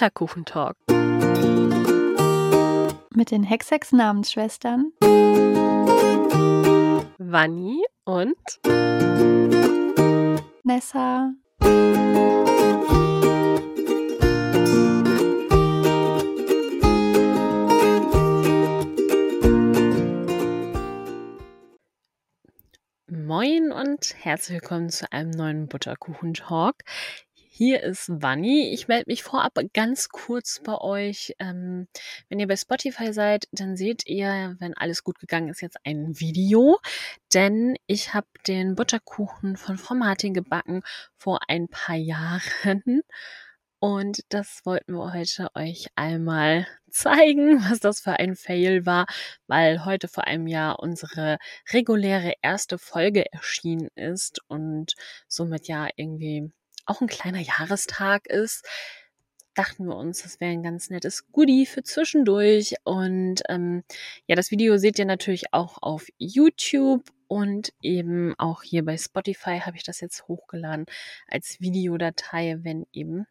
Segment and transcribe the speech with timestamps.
[0.00, 0.78] Butterkuchentalk.
[3.14, 4.92] Mit den Hexex-Namensschwestern
[7.18, 8.34] Vanni und
[10.62, 11.34] Nessa.
[23.06, 26.76] Moin und herzlich willkommen zu einem neuen Butterkuchen-Talk.
[27.62, 28.72] Hier ist Vanni.
[28.72, 31.34] Ich melde mich vorab ganz kurz bei euch.
[31.38, 31.88] Ähm,
[32.30, 36.18] wenn ihr bei Spotify seid, dann seht ihr, wenn alles gut gegangen ist, jetzt ein
[36.18, 36.78] Video.
[37.34, 40.80] Denn ich habe den Butterkuchen von Frau Martin gebacken
[41.18, 43.02] vor ein paar Jahren.
[43.78, 49.04] Und das wollten wir heute euch einmal zeigen, was das für ein Fail war,
[49.48, 51.36] weil heute vor einem Jahr unsere
[51.74, 54.94] reguläre erste Folge erschienen ist und
[55.28, 56.50] somit ja irgendwie
[56.86, 58.66] auch ein kleiner Jahrestag ist,
[59.54, 62.74] dachten wir uns, das wäre ein ganz nettes Goodie für zwischendurch.
[62.84, 63.84] Und ähm,
[64.26, 69.60] ja, das Video seht ihr natürlich auch auf YouTube und eben auch hier bei Spotify
[69.60, 70.86] habe ich das jetzt hochgeladen
[71.28, 73.26] als Videodatei, wenn eben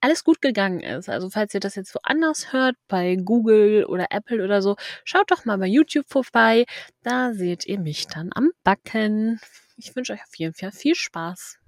[0.00, 1.08] alles gut gegangen ist.
[1.08, 5.44] Also falls ihr das jetzt woanders hört, bei Google oder Apple oder so, schaut doch
[5.44, 6.66] mal bei YouTube vorbei.
[7.02, 9.40] Da seht ihr mich dann am Backen.
[9.76, 11.58] Ich wünsche euch auf jeden Fall viel Spaß.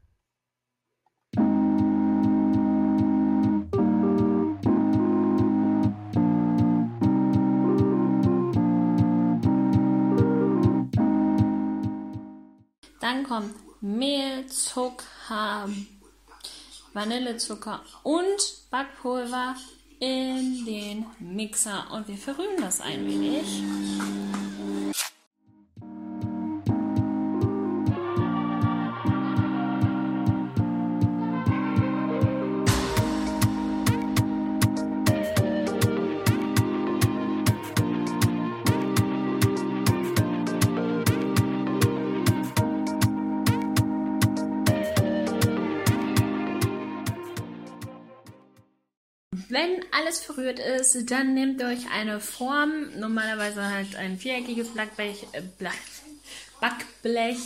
[13.01, 15.69] Dann kommt Mehl, Zucker,
[16.93, 19.55] Vanillezucker und Backpulver
[20.01, 23.63] in den Mixer und wir verrühren das ein wenig.
[49.57, 55.41] Wenn alles verrührt ist, dann nehmt euch eine Form, normalerweise halt ein viereckiges Backblech, äh,
[56.61, 57.39] Backblech.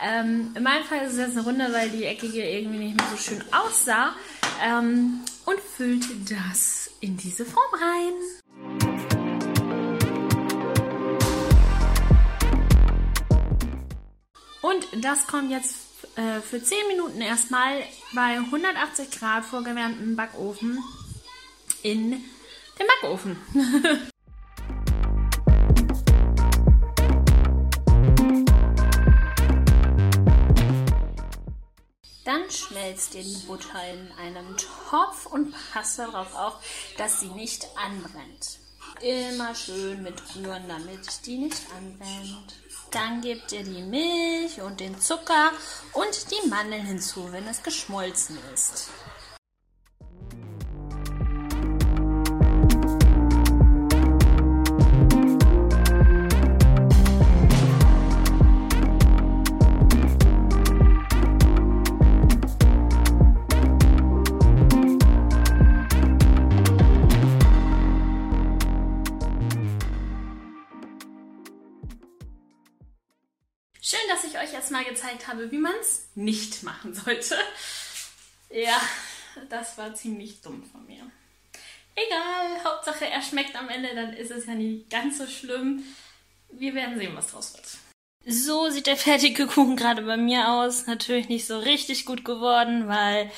[0.00, 3.06] Ähm, in meinem Fall ist es jetzt eine Runde, weil die eckige irgendwie nicht mehr
[3.10, 4.14] so schön aussah.
[4.64, 8.14] Ähm, und füllt das in diese Form rein.
[14.62, 15.76] Und das kommt jetzt
[16.16, 17.82] äh, für 10 Minuten erstmal
[18.14, 20.82] bei 180 Grad vorgewärmten Backofen
[21.82, 22.10] in
[22.78, 23.36] den Backofen.
[32.24, 36.54] Dann schmelzt ihr die Butter in einem Topf und passt darauf auf,
[36.96, 38.58] dass sie nicht anbrennt.
[39.00, 42.54] Immer schön mit rühren, damit die nicht anbrennt.
[42.90, 45.50] Dann gebt ihr die Milch und den Zucker
[45.92, 48.90] und die Mandeln hinzu, wenn es geschmolzen ist.
[73.90, 77.36] Schön, dass ich euch jetzt mal gezeigt habe, wie man es nicht machen sollte.
[78.48, 78.80] Ja,
[79.48, 81.10] das war ziemlich dumm von mir.
[81.96, 85.82] Egal, Hauptsache er schmeckt am Ende, dann ist es ja nicht ganz so schlimm.
[86.50, 87.66] Wir werden sehen, was draus wird.
[88.26, 90.86] So sieht der fertige Kuchen gerade bei mir aus.
[90.86, 93.28] Natürlich nicht so richtig gut geworden, weil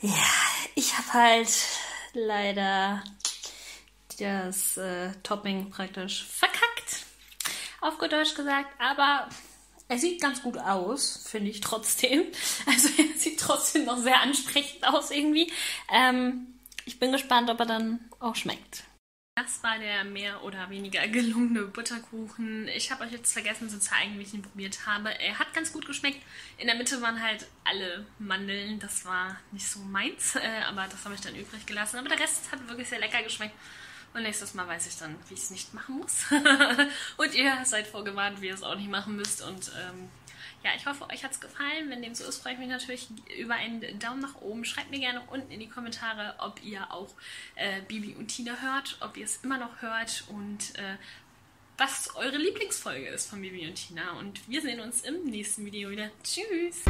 [0.00, 0.32] ja,
[0.74, 1.50] ich habe halt
[2.14, 3.04] leider
[4.18, 7.04] das äh, Topping praktisch verkackt.
[7.82, 9.28] Auf gut Deutsch gesagt, aber
[9.90, 12.22] er sieht ganz gut aus, finde ich trotzdem.
[12.66, 15.52] Also er sieht trotzdem noch sehr ansprechend aus irgendwie.
[15.92, 16.46] Ähm,
[16.84, 18.84] ich bin gespannt, ob er dann auch schmeckt.
[19.34, 22.68] Das war der mehr oder weniger gelungene Butterkuchen.
[22.68, 25.10] Ich habe euch jetzt vergessen zu zeigen, wie ich ihn probiert habe.
[25.18, 26.20] Er hat ganz gut geschmeckt.
[26.58, 28.78] In der Mitte waren halt alle Mandeln.
[28.78, 31.98] Das war nicht so meins, äh, aber das habe ich dann übrig gelassen.
[31.98, 33.54] Aber der Rest hat wirklich sehr lecker geschmeckt.
[34.12, 36.24] Und nächstes Mal weiß ich dann, wie ich es nicht machen muss.
[37.16, 39.42] und ihr seid vorgewarnt, wie ihr es auch nicht machen müsst.
[39.42, 40.08] Und ähm,
[40.64, 41.88] ja, ich hoffe, euch hat es gefallen.
[41.88, 43.08] Wenn dem so ist, freue ich mich natürlich
[43.38, 44.64] über einen Daumen nach oben.
[44.64, 47.08] Schreibt mir gerne unten in die Kommentare, ob ihr auch
[47.54, 50.96] äh, Bibi und Tina hört, ob ihr es immer noch hört und äh,
[51.78, 54.18] was eure Lieblingsfolge ist von Bibi und Tina.
[54.18, 56.10] Und wir sehen uns im nächsten Video wieder.
[56.22, 56.82] Tschüss!